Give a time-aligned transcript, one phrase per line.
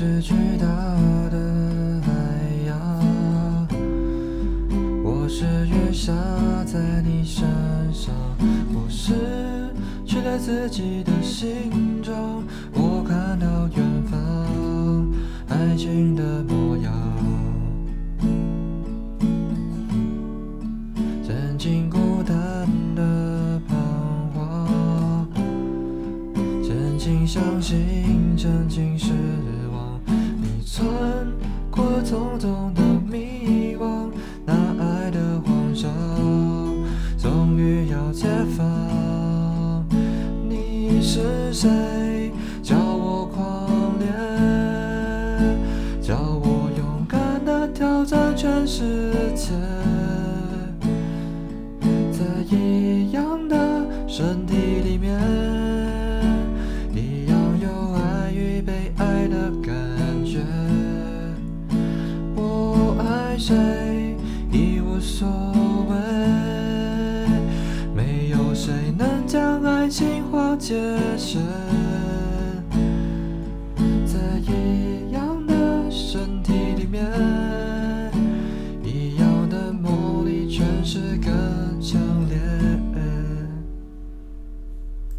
[0.00, 0.66] 是巨大
[1.28, 2.10] 的海
[2.66, 3.68] 洋，
[5.04, 6.10] 我是雨下
[6.64, 7.46] 在你身
[7.92, 8.14] 上，
[8.72, 9.12] 我失
[10.06, 12.42] 去了自己的形状，
[12.72, 15.06] 我看到远方
[15.50, 16.90] 爱情的模样，
[21.22, 23.76] 曾经孤单的彷
[24.32, 25.28] 徨，
[26.62, 29.12] 曾经相信，曾经失，
[32.10, 34.10] 匆匆的迷惘，
[34.44, 35.88] 那爱的慌张，
[37.16, 39.86] 终于要解放。
[40.48, 42.32] 你是谁？
[42.64, 44.12] 叫我狂恋，
[46.02, 49.52] 叫我勇敢的挑战全世界。
[52.10, 55.16] 在一样的身体里面，
[63.40, 63.56] 谁
[64.52, 65.26] 已无所
[65.88, 65.96] 谓，
[67.96, 70.74] 没有谁能将爱情化解。
[71.16, 71.40] 谁。